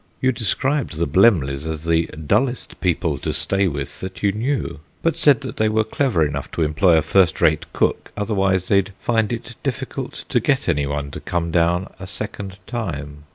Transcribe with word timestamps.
You 0.19 0.31
described 0.31 0.97
the 0.97 1.05
Blemleys 1.05 1.67
as 1.67 1.83
the 1.83 2.07
dullest 2.07 2.81
people 2.81 3.19
to 3.19 3.31
stay 3.31 3.67
with 3.67 3.99
that 3.99 4.23
you 4.23 4.31
knew, 4.31 4.79
but 5.03 5.15
said 5.15 5.41
they 5.41 5.69
were 5.69 5.83
clever 5.83 6.25
enough 6.25 6.49
to 6.53 6.63
employ 6.63 6.97
a 6.97 7.03
first 7.03 7.39
rate 7.39 7.71
cook; 7.71 8.11
otherwise 8.17 8.67
they'd 8.69 8.93
find 8.99 9.31
it 9.31 9.53
difficult 9.61 10.25
to 10.29 10.39
get 10.39 10.67
anyone 10.67 11.11
to 11.11 11.19
come 11.19 11.51
down 11.51 11.93
a 11.99 12.07
second 12.07 12.57
time." 12.65 13.25